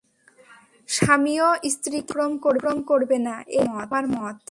স্বামীও 0.89 1.49
স্ত্রীকে 1.73 2.13
অতিক্রম 2.45 2.77
করবে 2.83 3.17
না– 3.27 3.47
এই 3.51 3.65
আমার 3.81 4.03
মত। 4.13 4.37